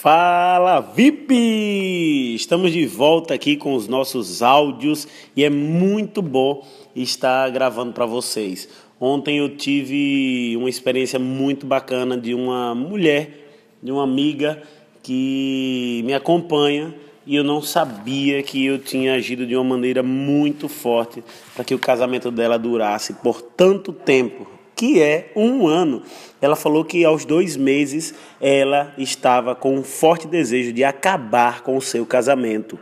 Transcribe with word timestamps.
Fala 0.00 0.78
VIP! 0.80 2.32
Estamos 2.32 2.72
de 2.72 2.86
volta 2.86 3.34
aqui 3.34 3.56
com 3.56 3.74
os 3.74 3.88
nossos 3.88 4.42
áudios 4.44 5.08
e 5.34 5.42
é 5.42 5.50
muito 5.50 6.22
bom 6.22 6.64
estar 6.94 7.50
gravando 7.50 7.92
para 7.92 8.06
vocês. 8.06 8.68
Ontem 9.00 9.38
eu 9.38 9.56
tive 9.56 10.56
uma 10.56 10.70
experiência 10.70 11.18
muito 11.18 11.66
bacana 11.66 12.16
de 12.16 12.32
uma 12.32 12.76
mulher, 12.76 13.50
de 13.82 13.90
uma 13.90 14.04
amiga 14.04 14.62
que 15.02 16.00
me 16.06 16.14
acompanha 16.14 16.94
e 17.26 17.34
eu 17.34 17.42
não 17.42 17.60
sabia 17.60 18.40
que 18.40 18.64
eu 18.64 18.78
tinha 18.78 19.14
agido 19.14 19.44
de 19.44 19.56
uma 19.56 19.64
maneira 19.64 20.00
muito 20.00 20.68
forte 20.68 21.24
para 21.56 21.64
que 21.64 21.74
o 21.74 21.78
casamento 21.78 22.30
dela 22.30 22.56
durasse 22.56 23.14
por 23.14 23.42
tanto 23.42 23.92
tempo 23.92 24.57
que 24.78 25.02
é 25.02 25.32
um 25.34 25.66
ano. 25.66 26.02
Ela 26.40 26.54
falou 26.54 26.84
que 26.84 27.04
aos 27.04 27.24
dois 27.24 27.56
meses 27.56 28.14
ela 28.40 28.94
estava 28.96 29.56
com 29.56 29.74
um 29.74 29.82
forte 29.82 30.28
desejo 30.28 30.72
de 30.72 30.84
acabar 30.84 31.62
com 31.62 31.76
o 31.76 31.82
seu 31.82 32.06
casamento. 32.06 32.78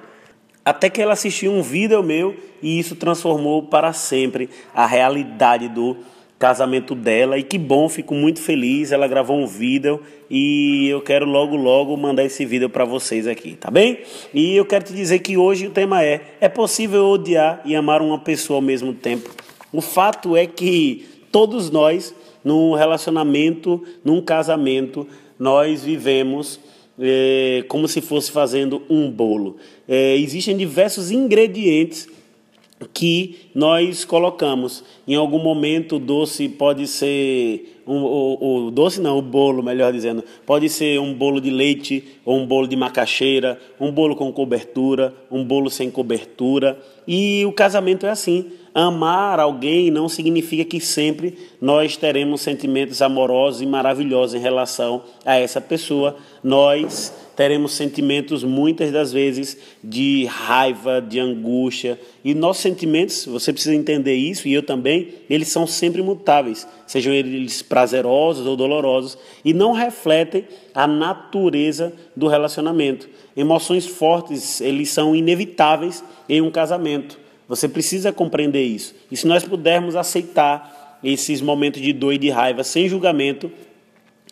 Até 0.62 0.90
que 0.90 1.00
ela 1.00 1.14
assistiu 1.14 1.50
um 1.50 1.62
vídeo 1.62 2.02
meu 2.02 2.36
e 2.62 2.78
isso 2.78 2.94
transformou 2.96 3.62
para 3.62 3.94
sempre 3.94 4.50
a 4.74 4.84
realidade 4.84 5.68
do 5.68 5.96
casamento 6.38 6.94
dela. 6.94 7.38
E 7.38 7.42
que 7.42 7.56
bom, 7.56 7.88
fico 7.88 8.14
muito 8.14 8.42
feliz. 8.42 8.92
Ela 8.92 9.08
gravou 9.08 9.38
um 9.38 9.46
vídeo 9.46 10.02
e 10.28 10.88
eu 10.90 11.00
quero 11.00 11.24
logo, 11.24 11.56
logo 11.56 11.96
mandar 11.96 12.24
esse 12.24 12.44
vídeo 12.44 12.68
para 12.68 12.84
vocês 12.84 13.26
aqui, 13.26 13.56
tá 13.56 13.70
bem? 13.70 14.00
E 14.34 14.54
eu 14.54 14.66
quero 14.66 14.84
te 14.84 14.92
dizer 14.92 15.20
que 15.20 15.38
hoje 15.38 15.68
o 15.68 15.70
tema 15.70 16.04
é: 16.04 16.20
é 16.42 16.48
possível 16.50 17.06
odiar 17.06 17.62
e 17.64 17.74
amar 17.74 18.02
uma 18.02 18.18
pessoa 18.18 18.58
ao 18.58 18.62
mesmo 18.62 18.92
tempo? 18.92 19.30
O 19.72 19.80
fato 19.80 20.36
é 20.36 20.46
que 20.46 21.15
todos 21.30 21.70
nós, 21.70 22.14
num 22.44 22.74
relacionamento, 22.74 23.82
num 24.04 24.20
casamento, 24.20 25.06
nós 25.38 25.82
vivemos 25.82 26.58
é, 26.98 27.64
como 27.68 27.86
se 27.86 28.00
fosse 28.00 28.30
fazendo 28.30 28.82
um 28.88 29.10
bolo. 29.10 29.56
É, 29.88 30.16
existem 30.16 30.56
diversos 30.56 31.10
ingredientes 31.10 32.08
que 32.92 33.36
nós 33.54 34.04
colocamos. 34.04 34.84
Em 35.06 35.14
algum 35.14 35.38
momento 35.38 35.96
o 35.96 36.00
doce 36.00 36.48
pode 36.48 36.86
ser 36.86 37.75
um, 37.86 38.02
o, 38.02 38.66
o, 38.66 38.70
doce 38.70 39.00
não, 39.00 39.16
o 39.16 39.22
bolo, 39.22 39.62
melhor 39.62 39.92
dizendo, 39.92 40.24
pode 40.44 40.68
ser 40.68 40.98
um 40.98 41.14
bolo 41.14 41.40
de 41.40 41.50
leite 41.50 42.04
ou 42.24 42.36
um 42.36 42.46
bolo 42.46 42.66
de 42.66 42.74
macaxeira, 42.74 43.60
um 43.78 43.92
bolo 43.92 44.16
com 44.16 44.32
cobertura, 44.32 45.14
um 45.30 45.44
bolo 45.44 45.70
sem 45.70 45.90
cobertura. 45.90 46.78
E 47.06 47.44
o 47.46 47.52
casamento 47.52 48.04
é 48.04 48.10
assim. 48.10 48.46
Amar 48.74 49.40
alguém 49.40 49.90
não 49.90 50.06
significa 50.06 50.62
que 50.62 50.80
sempre 50.80 51.38
nós 51.60 51.96
teremos 51.96 52.42
sentimentos 52.42 53.00
amorosos 53.00 53.62
e 53.62 53.66
maravilhosos 53.66 54.34
em 54.34 54.42
relação 54.42 55.02
a 55.24 55.36
essa 55.36 55.62
pessoa. 55.62 56.16
Nós 56.44 57.10
teremos 57.36 57.72
sentimentos 57.72 58.42
muitas 58.42 58.90
das 58.90 59.12
vezes 59.12 59.56
de 59.84 60.24
raiva, 60.24 61.00
de 61.00 61.20
angústia. 61.20 62.00
E 62.24 62.34
nossos 62.34 62.62
sentimentos, 62.62 63.26
você 63.26 63.52
precisa 63.52 63.74
entender 63.74 64.14
isso, 64.14 64.48
e 64.48 64.54
eu 64.54 64.62
também, 64.62 65.08
eles 65.28 65.48
são 65.48 65.66
sempre 65.66 66.02
mutáveis, 66.02 66.66
sejam 66.86 67.12
eles 67.12 67.62
prazerosos 67.76 68.46
ou 68.46 68.56
dolorosos, 68.56 69.18
e 69.44 69.52
não 69.52 69.72
refletem 69.72 70.46
a 70.74 70.86
natureza 70.86 71.92
do 72.16 72.26
relacionamento. 72.26 73.06
Emoções 73.36 73.84
fortes, 73.84 74.62
eles 74.62 74.88
são 74.88 75.14
inevitáveis 75.14 76.02
em 76.26 76.40
um 76.40 76.50
casamento. 76.50 77.18
Você 77.46 77.68
precisa 77.68 78.10
compreender 78.10 78.62
isso. 78.62 78.94
E 79.12 79.16
se 79.16 79.26
nós 79.26 79.44
pudermos 79.44 79.94
aceitar 79.94 80.98
esses 81.04 81.42
momentos 81.42 81.82
de 81.82 81.92
dor 81.92 82.14
e 82.14 82.18
de 82.18 82.30
raiva 82.30 82.64
sem 82.64 82.88
julgamento, 82.88 83.52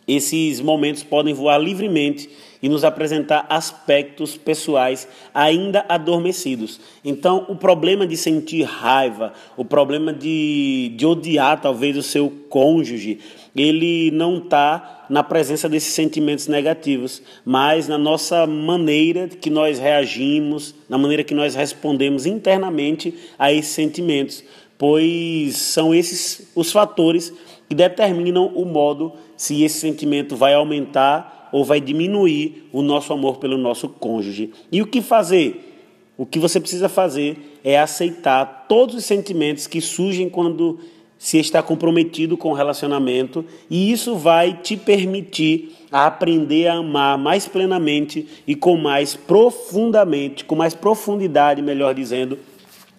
esses 0.08 0.58
momentos 0.62 1.02
podem 1.02 1.34
voar 1.34 1.58
livremente 1.58 2.30
e 2.64 2.68
nos 2.70 2.82
apresentar 2.82 3.44
aspectos 3.50 4.38
pessoais 4.38 5.06
ainda 5.34 5.84
adormecidos. 5.86 6.80
Então, 7.04 7.44
o 7.46 7.54
problema 7.54 8.06
de 8.06 8.16
sentir 8.16 8.62
raiva, 8.62 9.34
o 9.54 9.66
problema 9.66 10.14
de, 10.14 10.94
de 10.96 11.04
odiar 11.04 11.60
talvez 11.60 11.94
o 11.94 12.02
seu 12.02 12.32
cônjuge, 12.48 13.18
ele 13.54 14.10
não 14.12 14.38
está 14.38 15.04
na 15.10 15.22
presença 15.22 15.68
desses 15.68 15.92
sentimentos 15.92 16.48
negativos, 16.48 17.20
mas 17.44 17.86
na 17.86 17.98
nossa 17.98 18.46
maneira 18.46 19.28
que 19.28 19.50
nós 19.50 19.78
reagimos, 19.78 20.74
na 20.88 20.96
maneira 20.96 21.22
que 21.22 21.34
nós 21.34 21.54
respondemos 21.54 22.24
internamente 22.24 23.12
a 23.38 23.52
esses 23.52 23.72
sentimentos, 23.72 24.42
pois 24.78 25.54
são 25.58 25.94
esses 25.94 26.50
os 26.56 26.72
fatores 26.72 27.30
que 27.68 27.74
determinam 27.74 28.46
o 28.46 28.64
modo 28.64 29.12
se 29.36 29.62
esse 29.62 29.80
sentimento 29.80 30.34
vai 30.34 30.54
aumentar 30.54 31.43
ou 31.54 31.64
vai 31.64 31.80
diminuir 31.80 32.68
o 32.72 32.82
nosso 32.82 33.12
amor 33.12 33.36
pelo 33.36 33.56
nosso 33.56 33.88
cônjuge. 33.88 34.50
E 34.72 34.82
o 34.82 34.86
que 34.88 35.00
fazer? 35.00 36.10
O 36.18 36.26
que 36.26 36.40
você 36.40 36.58
precisa 36.58 36.88
fazer 36.88 37.60
é 37.62 37.78
aceitar 37.78 38.66
todos 38.68 38.96
os 38.96 39.04
sentimentos 39.04 39.68
que 39.68 39.80
surgem 39.80 40.28
quando 40.28 40.80
se 41.16 41.38
está 41.38 41.62
comprometido 41.62 42.36
com 42.36 42.50
o 42.50 42.54
relacionamento, 42.54 43.44
e 43.70 43.92
isso 43.92 44.16
vai 44.16 44.54
te 44.54 44.76
permitir 44.76 45.76
aprender 45.92 46.66
a 46.66 46.74
amar 46.74 47.16
mais 47.16 47.46
plenamente 47.46 48.26
e 48.48 48.56
com 48.56 48.76
mais 48.76 49.14
profundamente, 49.14 50.44
com 50.44 50.56
mais 50.56 50.74
profundidade, 50.74 51.62
melhor 51.62 51.94
dizendo, 51.94 52.36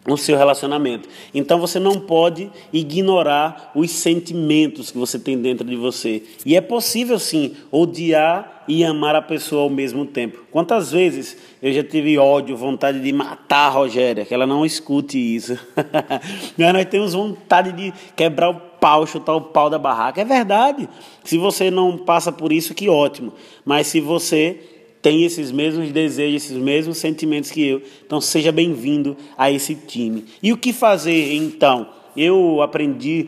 o 0.07 0.17
seu 0.17 0.37
relacionamento. 0.37 1.09
Então 1.33 1.59
você 1.59 1.79
não 1.79 1.99
pode 1.99 2.49
ignorar 2.71 3.71
os 3.73 3.89
sentimentos 3.91 4.91
que 4.91 4.97
você 4.97 5.17
tem 5.17 5.37
dentro 5.37 5.65
de 5.65 5.75
você. 5.75 6.23
E 6.45 6.55
é 6.55 6.61
possível 6.61 7.17
sim 7.17 7.55
odiar 7.71 8.63
e 8.67 8.83
amar 8.83 9.15
a 9.15 9.21
pessoa 9.21 9.63
ao 9.63 9.69
mesmo 9.69 10.05
tempo. 10.05 10.43
Quantas 10.51 10.91
vezes 10.91 11.37
eu 11.61 11.71
já 11.71 11.83
tive 11.83 12.17
ódio, 12.17 12.55
vontade 12.55 12.99
de 12.99 13.11
matar 13.11 13.67
a 13.67 13.69
Rogéria, 13.69 14.25
que 14.25 14.33
ela 14.33 14.45
não 14.45 14.65
escute 14.65 15.17
isso. 15.17 15.57
Mas 16.57 16.73
nós 16.73 16.85
temos 16.85 17.13
vontade 17.13 17.71
de 17.71 17.93
quebrar 18.15 18.49
o 18.49 18.55
pau, 18.79 19.05
chutar 19.07 19.35
o 19.35 19.41
pau 19.41 19.69
da 19.69 19.79
barraca. 19.79 20.21
É 20.21 20.25
verdade. 20.25 20.87
Se 21.23 21.37
você 21.37 21.71
não 21.71 21.97
passa 21.97 22.31
por 22.31 22.51
isso, 22.51 22.73
que 22.75 22.87
ótimo. 22.87 23.33
Mas 23.63 23.87
se 23.87 23.99
você 23.99 24.74
tem 25.05 25.23
esses 25.23 25.51
mesmos 25.51 25.91
desejos, 25.91 26.45
esses 26.45 26.57
mesmos 26.57 26.97
sentimentos 26.97 27.51
que 27.51 27.63
eu. 27.63 27.79
Então 28.03 28.19
seja 28.19 28.51
bem-vindo 28.51 29.15
a 29.37 29.51
esse 29.51 29.75
time. 29.75 30.25
E 30.41 30.51
o 30.51 30.57
que 30.57 30.73
fazer 30.73 31.35
então? 31.35 31.87
Eu 32.17 32.59
aprendi 32.63 33.27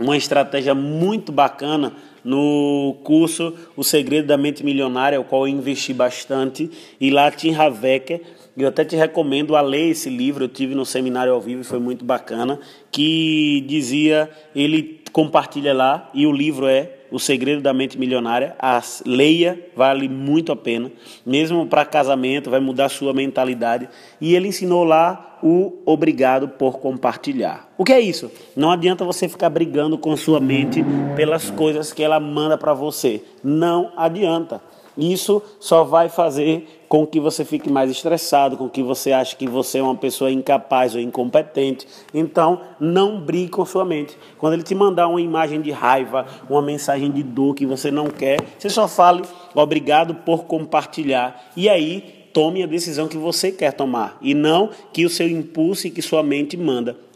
uma 0.00 0.16
estratégia 0.16 0.74
muito 0.74 1.30
bacana 1.30 1.94
no 2.24 2.96
curso 3.04 3.54
O 3.76 3.84
Segredo 3.84 4.26
da 4.26 4.36
Mente 4.36 4.64
Milionária, 4.64 5.20
o 5.20 5.24
qual 5.24 5.46
eu 5.46 5.54
investi 5.54 5.94
bastante, 5.94 6.68
e 7.00 7.10
lá 7.10 7.30
Tim 7.30 7.54
Havecker, 7.54 8.20
eu 8.56 8.66
até 8.66 8.84
te 8.84 8.96
recomendo 8.96 9.54
a 9.54 9.60
ler 9.60 9.90
esse 9.90 10.10
livro, 10.10 10.46
eu 10.46 10.48
tive 10.48 10.74
no 10.74 10.84
seminário 10.84 11.32
ao 11.32 11.40
vivo 11.40 11.60
e 11.60 11.64
foi 11.64 11.78
muito 11.78 12.04
bacana, 12.04 12.58
que 12.90 13.64
dizia, 13.68 14.28
ele 14.52 14.98
compartilha 15.10 15.74
lá, 15.74 16.08
e 16.12 16.26
o 16.26 16.32
livro 16.32 16.66
é 16.66 16.98
o 17.10 17.18
Segredo 17.18 17.62
da 17.62 17.72
Mente 17.72 17.98
Milionária. 17.98 18.54
A 18.58 18.80
leia, 19.06 19.58
vale 19.74 20.08
muito 20.08 20.52
a 20.52 20.56
pena. 20.56 20.90
Mesmo 21.24 21.66
para 21.66 21.84
casamento, 21.84 22.50
vai 22.50 22.60
mudar 22.60 22.88
sua 22.88 23.12
mentalidade. 23.12 23.88
E 24.20 24.34
ele 24.34 24.48
ensinou 24.48 24.84
lá 24.84 25.38
o 25.42 25.78
obrigado 25.86 26.48
por 26.48 26.78
compartilhar. 26.78 27.68
O 27.78 27.84
que 27.84 27.92
é 27.92 28.00
isso? 28.00 28.30
Não 28.56 28.70
adianta 28.70 29.04
você 29.04 29.28
ficar 29.28 29.48
brigando 29.50 29.96
com 29.96 30.16
sua 30.16 30.40
mente 30.40 30.84
pelas 31.16 31.50
coisas 31.50 31.92
que 31.92 32.02
ela 32.02 32.20
manda 32.20 32.58
para 32.58 32.74
você. 32.74 33.22
Não 33.42 33.92
adianta. 33.96 34.60
Isso 34.96 35.40
só 35.60 35.84
vai 35.84 36.08
fazer 36.08 36.77
com 36.88 37.06
que 37.06 37.20
você 37.20 37.44
fique 37.44 37.70
mais 37.70 37.90
estressado, 37.90 38.56
com 38.56 38.68
que 38.68 38.82
você 38.82 39.12
ache 39.12 39.36
que 39.36 39.46
você 39.46 39.78
é 39.78 39.82
uma 39.82 39.94
pessoa 39.94 40.30
incapaz 40.30 40.94
ou 40.94 41.00
incompetente. 41.00 41.86
Então, 42.14 42.62
não 42.80 43.20
brigue 43.20 43.50
com 43.50 43.64
sua 43.64 43.84
mente. 43.84 44.16
Quando 44.38 44.54
ele 44.54 44.62
te 44.62 44.74
mandar 44.74 45.08
uma 45.08 45.20
imagem 45.20 45.60
de 45.60 45.70
raiva, 45.70 46.26
uma 46.48 46.62
mensagem 46.62 47.10
de 47.10 47.22
dor 47.22 47.54
que 47.54 47.66
você 47.66 47.90
não 47.90 48.06
quer, 48.06 48.40
você 48.58 48.70
só 48.70 48.88
fale 48.88 49.22
obrigado 49.54 50.14
por 50.14 50.44
compartilhar. 50.44 51.50
E 51.54 51.68
aí, 51.68 52.28
tome 52.32 52.62
a 52.62 52.66
decisão 52.66 53.08
que 53.08 53.16
você 53.16 53.50
quer 53.50 53.72
tomar 53.72 54.16
e 54.22 54.32
não 54.32 54.70
que 54.92 55.04
o 55.04 55.10
seu 55.10 55.28
impulso 55.28 55.86
e 55.86 55.90
que 55.90 56.00
sua 56.00 56.22
mente 56.22 56.56
manda. 56.56 57.07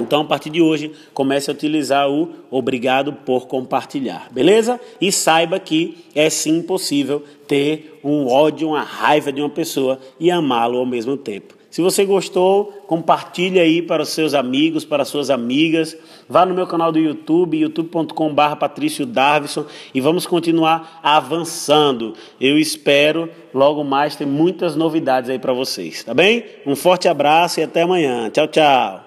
Então, 0.00 0.22
a 0.22 0.24
partir 0.24 0.50
de 0.50 0.60
hoje, 0.60 0.92
comece 1.12 1.50
a 1.50 1.54
utilizar 1.54 2.10
o 2.10 2.30
obrigado 2.50 3.12
por 3.12 3.46
compartilhar, 3.46 4.28
beleza? 4.30 4.80
E 5.00 5.10
saiba 5.10 5.58
que 5.58 5.98
é 6.14 6.30
sim 6.30 6.62
possível 6.62 7.24
ter 7.46 7.98
um 8.04 8.28
ódio, 8.28 8.68
uma 8.68 8.82
raiva 8.82 9.32
de 9.32 9.40
uma 9.40 9.50
pessoa 9.50 9.98
e 10.20 10.30
amá-lo 10.30 10.78
ao 10.78 10.86
mesmo 10.86 11.16
tempo. 11.16 11.56
Se 11.76 11.82
você 11.82 12.06
gostou, 12.06 12.72
compartilhe 12.86 13.60
aí 13.60 13.82
para 13.82 14.02
os 14.02 14.08
seus 14.08 14.32
amigos, 14.32 14.82
para 14.82 15.02
as 15.02 15.08
suas 15.08 15.28
amigas. 15.28 15.94
Vá 16.26 16.46
no 16.46 16.54
meu 16.54 16.66
canal 16.66 16.90
do 16.90 16.98
YouTube, 16.98 17.58
youtube.com.br 17.58 18.56
Patrício 18.58 19.04
Darvison 19.04 19.66
e 19.92 20.00
vamos 20.00 20.26
continuar 20.26 21.00
avançando. 21.02 22.14
Eu 22.40 22.58
espero 22.58 23.28
logo 23.52 23.84
mais 23.84 24.16
ter 24.16 24.26
muitas 24.26 24.74
novidades 24.74 25.28
aí 25.28 25.38
para 25.38 25.52
vocês, 25.52 26.02
tá 26.02 26.14
bem? 26.14 26.44
Um 26.64 26.74
forte 26.74 27.08
abraço 27.08 27.60
e 27.60 27.64
até 27.64 27.82
amanhã. 27.82 28.30
Tchau, 28.30 28.46
tchau. 28.46 29.05